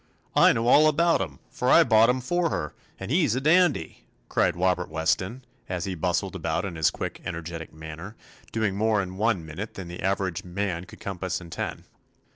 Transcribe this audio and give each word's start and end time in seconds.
I 0.35 0.51
know 0.51 0.65
all 0.67 0.87
about 0.87 1.21
him, 1.21 1.37
for 1.51 1.69
I 1.69 1.83
bought 1.83 2.09
him 2.09 2.21
for 2.21 2.49
her, 2.49 2.73
and 2.99 3.11
he 3.11 3.27
's 3.27 3.35
a 3.35 3.39
dandy 3.39 3.97
I" 4.01 4.05
cried 4.29 4.55
Robert 4.55 4.89
Weston, 4.89 5.45
as 5.69 5.85
he 5.85 5.93
bustled 5.93 6.35
about 6.35 6.65
in 6.65 6.75
his 6.75 6.89
quick, 6.89 7.21
energetic 7.23 7.71
manner, 7.71 8.15
doing 8.51 8.75
more 8.75 8.99
in 8.99 9.17
one 9.17 9.45
minute 9.45 9.75
than 9.75 9.89
the 9.89 10.01
average 10.01 10.43
man 10.43 10.85
could 10.85 11.01
compass 11.01 11.39
in 11.39 11.51
ten. 11.51 11.83